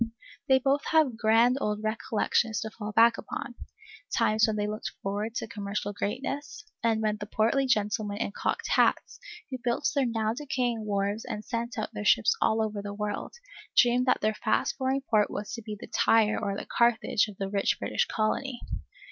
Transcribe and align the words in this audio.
They 0.47 0.57
both 0.57 0.83
have 0.85 1.15
grand 1.15 1.59
old 1.61 1.83
recollections 1.83 2.59
to 2.61 2.71
fall 2.71 2.91
back 2.91 3.19
upon, 3.19 3.53
times 4.17 4.47
when 4.47 4.55
they 4.55 4.65
looked 4.65 4.91
forward 5.03 5.35
to 5.35 5.47
commercial 5.47 5.93
greatness, 5.93 6.63
and 6.83 7.03
when 7.03 7.17
the 7.17 7.27
portly 7.27 7.67
gentlemen 7.67 8.17
in 8.17 8.31
cocked 8.31 8.69
hats, 8.69 9.19
who 9.51 9.59
built 9.63 9.87
their 9.93 10.07
now 10.07 10.33
decaying 10.33 10.85
wharves 10.85 11.23
and 11.23 11.45
sent 11.45 11.77
out 11.77 11.93
their 11.93 12.03
ships 12.03 12.35
all 12.41 12.63
over 12.63 12.81
the 12.81 12.95
world, 12.95 13.33
dreamed 13.77 14.07
that 14.07 14.21
their 14.21 14.33
fast 14.33 14.79
growing 14.79 15.01
port 15.07 15.29
was 15.29 15.53
to 15.53 15.61
be 15.61 15.77
the 15.79 15.85
Tyre 15.85 16.39
or 16.41 16.57
the 16.57 16.65
Carthage 16.65 17.27
of 17.27 17.37
the 17.37 17.47
rich 17.47 17.77
British 17.77 18.07
Colony. 18.07 18.59